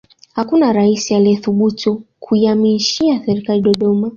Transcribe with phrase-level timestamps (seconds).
[0.33, 4.09] hakuna raisi aliyethubutu kuihamishia serikali dodoma